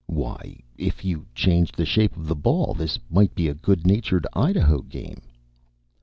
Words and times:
Why, 0.07 0.57
if 0.79 1.05
you 1.05 1.27
changed 1.35 1.77
the 1.77 1.85
shape 1.85 2.17
of 2.17 2.25
the 2.25 2.33
ball, 2.35 2.73
this 2.73 2.97
might 3.11 3.35
be 3.35 3.47
a 3.47 3.53
good 3.53 3.85
natured 3.85 4.25
Idaho 4.33 4.79
game. 4.81 5.21